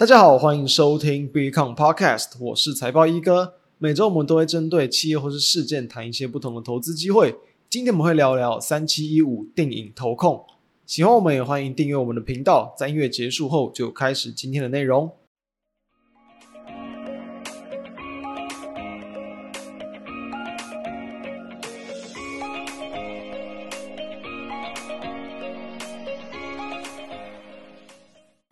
[0.00, 3.56] 大家好，欢迎收听 Becon Podcast，我是财报一哥。
[3.76, 7.36] 每周我们都会针对企业或是事件谈一些不同的投资机会。
[7.68, 10.42] 今天我们会聊聊三七一五电影投控。
[10.86, 12.74] 喜欢我们也欢迎订阅我们的频道。
[12.78, 15.10] 在音乐结束后，就开始今天的内容。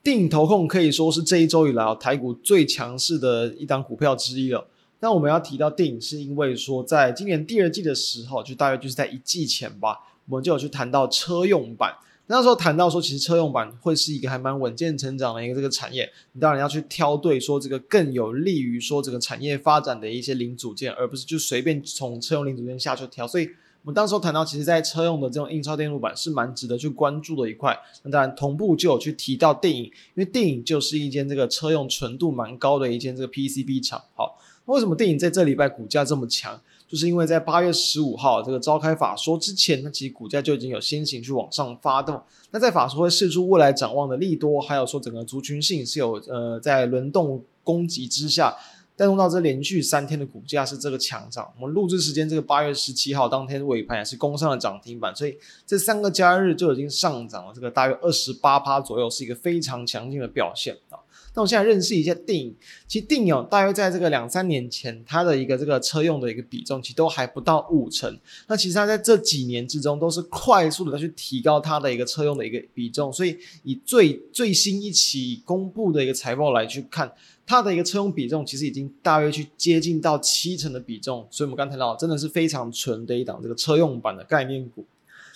[0.09, 4.67] 定颖投控可以说是这一周以来台股最强势的一档股票之一了。
[5.01, 11.95] 那我们要提到定颖，是因为说在今年第二季的时候，就大约就是在一季前吧，我们就有去谈到车用版。
[12.29, 16.11] 那时候谈到说，其实车用版会是一个还蛮稳健成长的一个这个产业。
[16.33, 23.29] 你当然要去挑对说这个更有利于说这个产业发展的一些零组件，而不是就随便从车用零组件下去挑。
[23.29, 23.51] 所以。
[23.83, 27.75] 我们当时候谈到，其实，在车用的这种印钞电路板是蛮值得去关注的一块。
[28.03, 34.03] 那当然，同步就有去提到电影，因为电影就是一间这个车用纯度蛮高的一间这个 PCB 厂。
[34.15, 36.61] 好，那为什么电影在这礼拜股价这么强？
[36.87, 42.21] 就是因为在八月十五号这个召开法说之前，那其实股价就已经有先行去往上发动。
[42.51, 48.55] 那在法说会释出未来展望的利多，还有说整个族群性是有呃在轮动攻击之下。
[48.99, 51.49] 带动到这连续三天的股价是这个强涨。
[51.57, 60.99] 我们录制时间这个八月十七号当天尾盘也是攻上了涨停板，所以这三个交易日就已经上涨了这个大约二十八趴左右，是一个非常强劲的表现啊。
[61.35, 62.55] 那我现在认识一下定颖，
[62.87, 68.19] 其实定颖大约在这个两三年前，它的一个这个车用的一个比重其实都还不到五成。
[68.47, 77.13] 那其实它在这几年之中都是快速的去提高它的一个车用的一个比重，所以以最最新一期公布的一个财报来去看。
[77.47, 84.85] 它的一个车用比重其实已经大约去接近到七成的比重，所以我们刚才谈到真的是非常纯的一档这个车用版的概念股。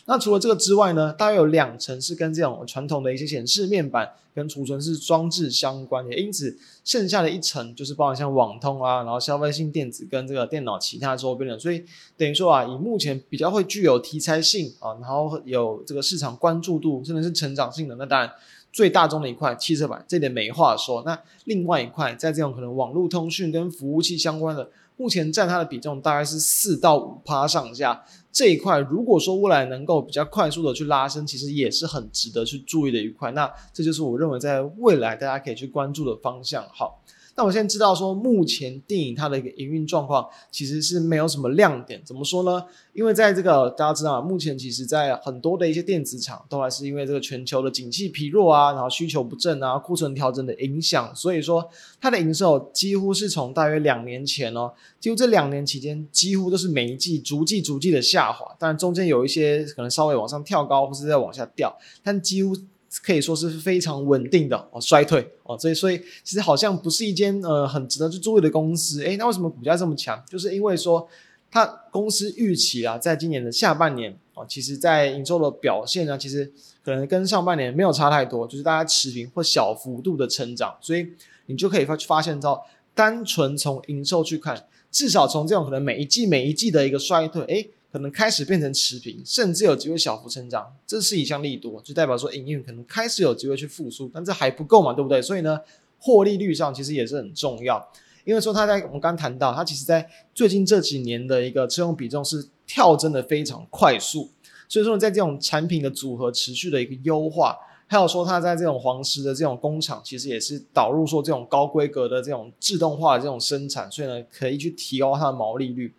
[0.07, 11.59] 那除了这个之外呢，大约有两层是跟这种传统的一些显示面板跟储存式装置相关，的因此剩下的一层就是包含像网通啊，然后消费性电子跟这个电脑其他周边的。
[11.59, 11.85] 所以
[12.17, 18.31] 等于说啊，以目前比较会具有题材性啊，然后有这个市场关注度，甚至是成长性的，那当然。
[18.73, 21.03] 最大宗的一块汽车板，这点没话说。
[21.05, 24.67] 那另外一块，在这种可能网络通讯跟服务器相关的，
[24.97, 28.05] 目前占它的比重大概是四到五趴上下。
[28.31, 33.31] 这一块如果说未来能够比较快速的去拉升，其实也是很值得去注意的一块。
[33.33, 36.65] 那这就是我认为在未来大家可以去关注的方向。
[36.73, 37.03] 好。
[37.35, 42.01] 那我现在知道说，目前电影它的一个营运状况其实是没有什么亮点。
[42.05, 42.63] 怎么说呢？
[42.93, 51.67] 因为在这个大家知道，目前其实在很多的一些电子厂都还是因为这个全球的景气疲弱啊，然后需求不振啊，库存调整的影响，所以说
[51.99, 54.71] 它的营收几乎是从大约两年前哦，
[55.01, 62.55] 几乎这两年期间几乎都是每一季逐季逐季的下滑，当然中间有一些可能稍微往上跳高，或是在往下掉，但几乎。
[63.01, 70.23] 可以说是非常稳定的哦，衰退哦，所以所以其实好像不是一间呃很值得去注意的公司，诶，那为什么股价这么强？
[70.29, 71.09] 就是因为说
[71.51, 76.53] 它公司预期啊，在今年的下半年哦，其实在营收的表现呢，其实
[76.85, 81.07] 可能跟上半年没有差太多，就是大家持平或小幅度的成长，所以
[81.47, 87.71] 你就可以发发现到，单纯从营收去看，至少从这种可能每一季每一季的一个衰退，诶。
[87.93, 95.21] 可能开始变成持平，甚至有机会小幅成长，这是一项利多，就代表说营运可能开始有机会去复苏，但这还不够嘛，对不对？
[95.21, 95.61] 所以呢，
[95.99, 97.87] 获利率上其实也是很重要，
[98.25, 104.31] 因为说它在我们刚谈到，它其实在最近这几年的一个车用比重是跳增的非常快速，
[104.67, 115.95] 所以说在这种产品的组合持续的一个优化，还有说它在这种黄石的这种工厂，其实也是导入说这种高规格的这种自动化的这种生产，所以呢，可以去提高它的毛利率。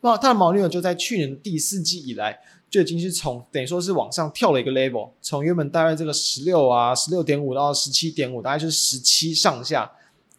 [0.00, 2.38] 那它的毛利呢，就在去年第四季以来，
[2.70, 9.90] 就已经是从等于说是往上跳了一个 level，从原本大概这个十六啊、十六点五到十七点五，大概就是十七上下，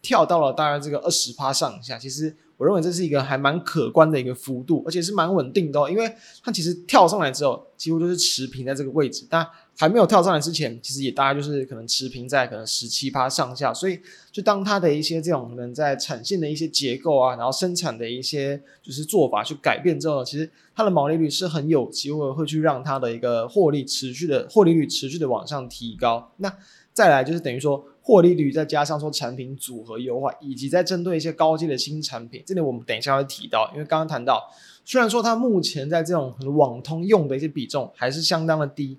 [0.01, 1.97] 跳到了大概这个二十趴上下。
[1.97, 9.47] 其实我认为这是一个还蛮可观的一个幅度，而且是蛮稳定的哦，因为它其实跳上来之后，几乎就是持平在这个位置，但
[9.77, 13.97] 还没有跳上来之前，其实也大概就是可能持平在可能十七趴上下，所以
[14.29, 26.33] 就当它的一些这种可能在产线的一些结构啊，然后生产的一些就是做法去改变之后，其实它的毛利率是很有机会会去让它的一个获利持续的获利率持续的往上提高。
[26.37, 26.53] 那
[26.91, 34.51] 再来就是等于说获利率再加上说产品组合优化，以及在针对一些高阶的新产品，这里我们等一下会提到，因为刚刚谈到，
[34.83, 38.97] 虽然说它目前在这种网通用的一些比重还是相当的低。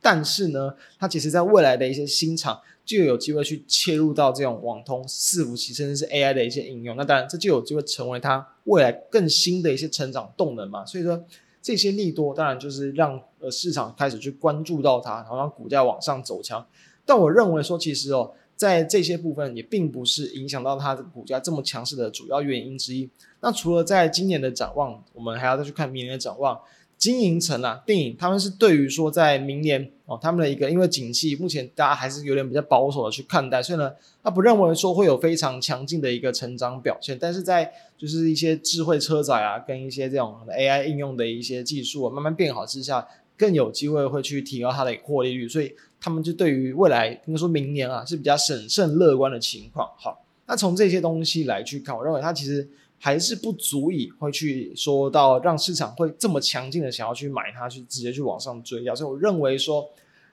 [0.00, 6.96] 但是呢，它其实在未来的一些新厂就有机会去切入到这种网通、伺服器，甚至是 AI 的一些应用。
[6.96, 10.84] 那当然，这就有机会成为它未来更新的一些成长动能嘛。
[10.84, 11.24] 所以说，
[11.60, 16.66] 这些利多当然就是让呃市场开始去关注到它，然后让股价往上走强。
[17.04, 18.32] 但我认为说，其实哦，
[18.62, 23.10] 在这些部分也并不是影响到它的股价这么强势的主要原因之一。
[23.40, 26.60] 那除了在今年的展望，我们还要再去看明年的展望。
[26.96, 33.90] 经营层啊，电影他们是对于说在明年哦，他们的一个因为景气目前大家还是有点比较保守的去看待，所以呢，
[34.22, 37.18] 他不认为说会有非常强劲的一个成长表现。
[37.20, 45.48] 但是在就是一些智慧车载啊，跟一些这种 AI 应用的一些技术慢慢变好之下，更有机会会去提高它的获利率。
[45.48, 49.88] 所以他们就对于未来应该说明年啊是比较审慎乐观的情况。
[49.96, 52.68] 好，那从这些东西来去看，我认为它其实。
[53.04, 58.94] 还是不足以会去说到让市场会这么强劲的想要去买它，去直接去往上追掉。
[58.94, 59.90] 所以我认为说，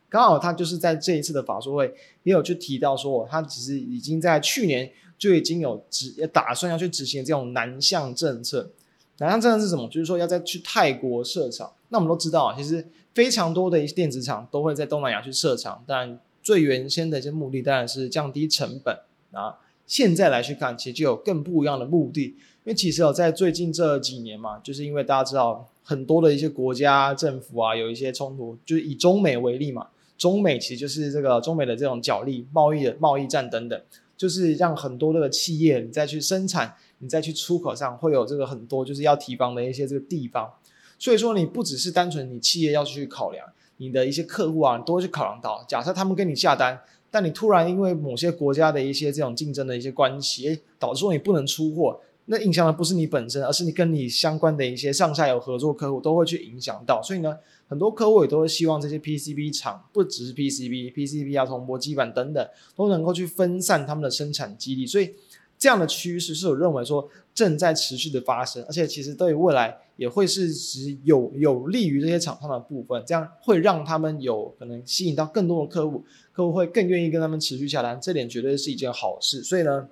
[0.08, 4.88] 刚好他就是在这一次的法说会也有去提到说，他其实已经在去年
[5.18, 8.70] 就已经有执打算要去执行这种南向政策。
[9.18, 9.90] 南向政策是什么？
[9.90, 11.72] 就是说要再去泰国设厂。
[11.90, 18.98] 那我们都知道，其实非常多的一些电子厂都会在东南亚去设厂，但最原先的一些目的当然是降低成本
[19.32, 19.58] 啊。
[19.86, 22.36] 现在来去看，其实就有更不一样的目的。
[22.64, 33.82] 因为其实哦，在最近这几年嘛，就是因为大家知道很多的一些国家政府啊，有一些冲突，就是以中美为例嘛，中美其实就是这个中美的这种角力、贸易的贸易战等等，
[34.16, 40.54] 就是让很多的企业你再去生产、你再去出口上会有这个很多就是要提防的一些这个地方。
[41.00, 43.48] 所以说，你不只是单纯你企业要去考量，
[43.78, 45.66] 你的一些客户啊，你都会去考量到。
[45.68, 46.80] 假设他们跟你下单，
[47.10, 52.02] 但你突然因为某些国家的一些这种竞争的一些关系，导致说你不能出货。
[52.32, 57.02] 那影响的不是你本身，而是你跟你相关的一些上下游合作客户都会去影响到。
[57.02, 57.36] 所以呢，
[57.68, 64.86] 很多客户也都会希望这些 PCB 厂，不只是 PCB，PCB 啊、铜箔基板等等，都能够去分散他们的生产基地。
[64.86, 65.16] 所以
[65.58, 79.44] 这样的趋势是我认为说正在持续的发生，而且其实对于未来也会是只有有利于这些厂商的部分，这样会让他们有可能吸引到更多的客户，客户会更愿意跟他们持续下单，这点绝对是一件好事。
[79.44, 79.90] 所以呢。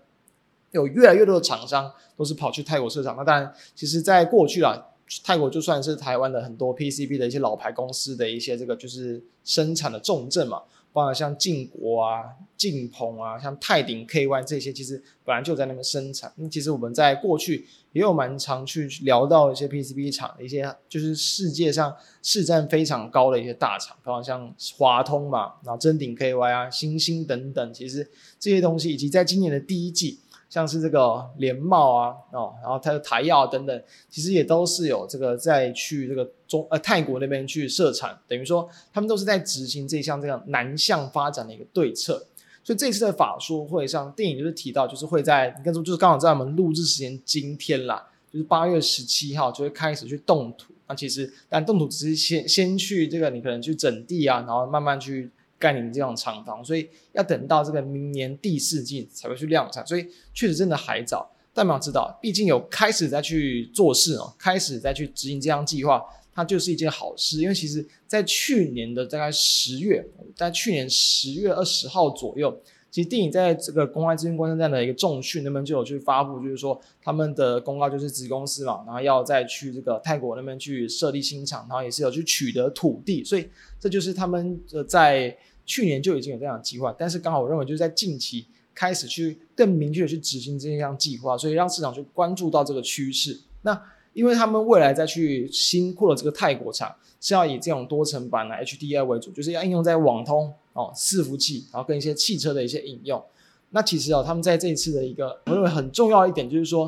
[0.72, 4.76] 有越来越多的厂商都是跑去泰国设厂，那当然，其实，在过去啊，
[5.24, 10.62] 泰国就算是台湾的很多 PCB 的一些老牌公司的一些这个就是生产的重镇嘛，
[10.94, 12.24] 包括像晋国啊、
[12.56, 16.32] 晋鹏啊、像泰鼎 KY 这些，其实本来就在那边生产。
[16.38, 30.20] 那其实我们在过去也有蛮常去聊到一些 PCB 厂一些，就是世界上市占非常高的一些大厂，包括像华通嘛，然后臻鼎 KY 啊、星星等等，其实这些东西以及在今年的第一季。
[30.50, 42.26] 像是这个联茂啊，哦，然后它的台药等等，其实也都是有这个在去这个中呃泰国那边去设厂，等于说他们都是在执行这项这样南向发展的一个对策。
[42.64, 50.74] 所以这次的法说会上，电影就是提到，就是会在你看说就是刚好在我们录制时间今天啦，就是八月十七号就会开始去动土。
[50.88, 55.30] 那其实但动土只是先先去这个你可能去整地啊，然后慢慢去。
[55.60, 61.30] 盖你这种厂房，所以要等到这个明年第四季才会去量产，所以确实真的还早。
[61.54, 67.42] 但我们要知道，毕竟有开始在去做事哦，开始在去执行这项计划，它就是一件好事。
[67.42, 70.06] 因为其实在去年的大概十月，
[70.36, 72.62] 在去年十月二十号左右。
[72.90, 83.48] 其实电影在这个公开资讯观测站的一个重讯那边就有去发布，就是说他们的公告就是子公司嘛，然后要再去这个泰国那边去设立新厂，然后也是有去取得土地，所以
[83.80, 93.40] 这就是他们呃在去年就已经有这样的计划，但是刚好我认为就是在近期开始去更明确的去执行这项计划，所以让市场去关注到这个趋势。
[93.64, 93.80] 那
[94.14, 100.52] 因为他们未来再去新扩的这个泰国厂是要以这种多层板的 HDI 为主，就是要应用在网通。
[100.78, 103.22] 哦，伺服器，然后跟一些汽车的一些应用。
[103.72, 106.84] 那其实哦，他们在这一次的一个，我认为很重要一点就是说，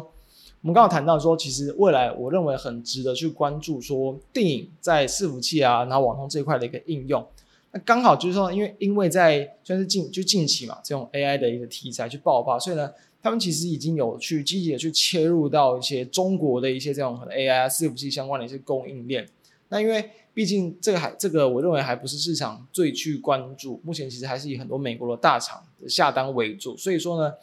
[0.62, 7.26] 我们刚刚谈到说，其实未来我认为很值得去关注说，电影在伺服器啊，然后网通这一块的一个应用。
[7.72, 12.90] 那刚好就是说，因为因为在算是近就近期嘛，这种 AI 的一个题材去爆发，所以呢，
[13.22, 19.28] 他们其实已经有去积极的去切入到一些中国的一些这种可能 AI 伺服器相关的一些供应链。
[19.70, 23.80] 那因为毕竟这个还这个，我认为还不是市场最去关注。
[23.84, 26.78] 目前其实还是以很多美国的大厂的下单为主。
[26.78, 27.34] 所以说呢，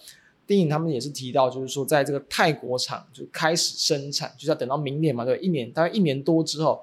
[0.47, 6.83] 电影他们也是提到，就是说在这个泰国厂就开始生产，就是要等到明年嘛，对，一年大概一年多之后，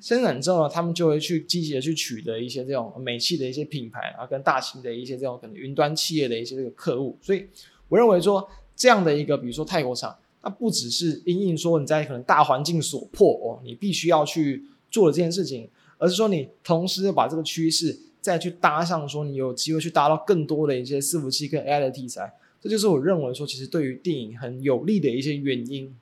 [0.00, 7.16] 生产之后呢，他们就会去积极的去取得一些这种美系的一些品牌，然后跟大型的一些这种可能云端企业的一些这个客户。
[7.20, 7.46] 所以
[7.88, 14.64] 我认为说这样的一个，比如说泰国厂，那不只是因应说你在可能大环境所迫哦，你必须要去。
[14.92, 15.68] 做了这件事情，
[15.98, 25.92] 而是说你同时把这个趋势再去搭上，说你有机会去搭到更多的一些伺服器跟 AI 的题材，这就是我认为说其实对于电影很有利的一些原因。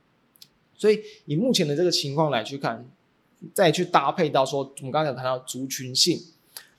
[0.74, 2.86] 所以以目前的这个情况来去看，
[3.54, 6.20] 再去搭配到说我们刚才有谈到族群性，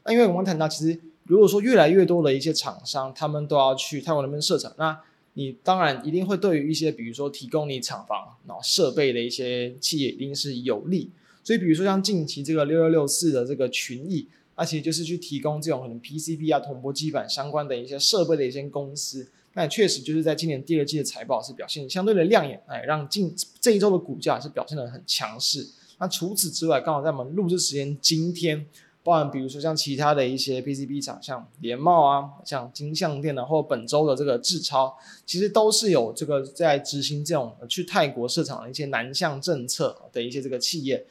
[0.04, 5.00] 那因为我们谈到其实如果说越来越多的一些厂商，他们都要去泰国那边设厂，那
[5.36, 11.10] 你当然一定会对于一些比如说提供你厂房然后设备的一些企业一定是有利。
[11.44, 19.28] 所以比如说像近期这个六六六四的这个群益，那其实就是去提供这种可能 PCB 啊、铜箔基板相关的一些设备的一些公司。
[19.54, 25.68] 那确实就是在今年第二季的财报是表现相对的亮眼，哎，让近这一周的股价是表现得很强势。
[26.00, 28.66] 那除此之外，刚好在我们录制时间今天。
[29.04, 34.96] 包含比如说像其他的一些 PCB 厂，像联茂啊，像金像电啊，或本周的这个智超，
[35.26, 41.04] 其实都是有这个在执行这种去泰国市场的一些南向政策的一些这个企业，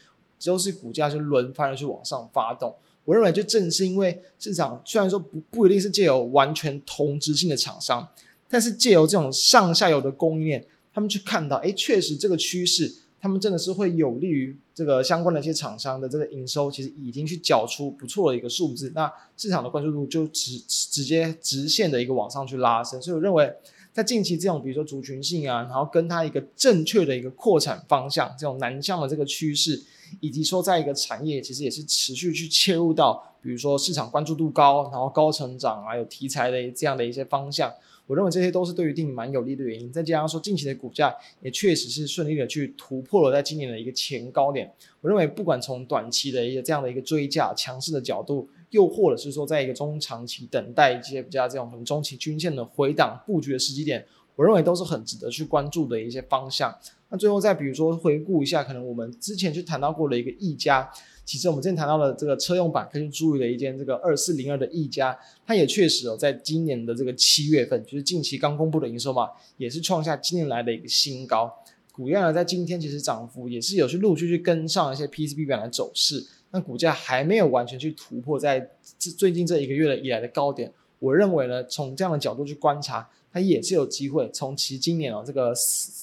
[0.44, 2.74] 都是股价就轮番的去往上发动。
[3.04, 8.08] 我认为就正是因为市场虽然说不不一定是借由完全同质性的厂商，
[8.48, 12.94] 但是借由这种上下游的供应链，他们去看到，哎，确实这个趋势。
[13.22, 23.52] 他们真的是会有利于这个相关的一些厂商的这个营收，其实已经去缴出不错的一个数字，那市场的关注度就直直接直线的一个往上去拉升，所以我认为
[23.92, 29.82] 在近期这种比如说族群性啊，然后跟它一个正确的一个扩产方向，这种南向的这个趋势，
[30.18, 37.72] 以及说在一个产业其实也是持续去切入到，比如说市场关注度高，然后高成长还有题材的这样的一些方向。
[38.06, 44.68] 我认为这些都是对于定蛮有利的原因，再加上说近期的股价也确实是顺利的去突破了在今年的一个前高点。
[45.00, 56.76] 我认为不管从短期的一个这样的一个追价强势的角度，又或者是说在一个中长期等待一些比较这种中期均线的回档布局的时机点，我认为都是很值得去关注的一些方向。
[57.10, 60.90] 那最后再比如说回顾一下，可能我们之前去谈到过的一个溢价。
[61.24, 71.52] 其实我们之前谈到的这个车用板，可以注意的一间这个二四零二的溢价，它也确实哦，在今年的这个七月份，就是近期刚公布的营收嘛，也是创下今年来的一个新高。
[71.92, 80.72] 股价呢，在今天其实涨幅也是有去陆续去跟上一些 PCB 板的走势，那股价还没有完全去突破在最近这一个月的以来的高点。
[80.98, 85.54] 我认为呢，从这样的角度去观察，它也是有机会从其今年哦这个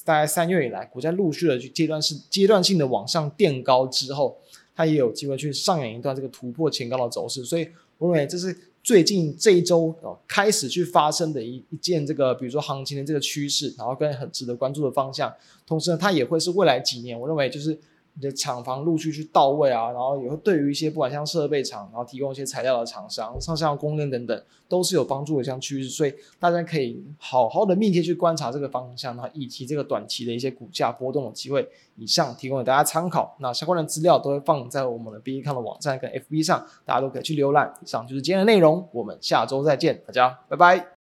[0.04, 4.38] 大概三月以来，股价陆续的去阶段是阶段性的往上垫高之后。
[4.80, 7.68] 它也有机会去上演一段这个突破前高的走势，所以
[7.98, 15.34] 我认为这是最近这一周哦开始去发生的一一件这个，比如说行情的这个趋势，然后跟很值得关注的方向。
[15.66, 17.76] 同时呢，它也会是未来几年，我认为就是。
[18.20, 31.70] 你的厂房陆续去到位啊，然后也会对于一些不管像设备厂，然后提供一些材料的厂商、上下游供应等等，都是有帮助的像趋势，所以大家可以好好的密切去观察这个方向，然后以及这个短期的一些股价波动的机会。
[31.96, 37.74] 以上提供给大家参考，那相关的资料都会放在我们的 BECON 的网站跟 FB 上，大家都可以去浏览。
[37.84, 40.97] 以上就是今天的内容，我们下周再见，大家拜拜。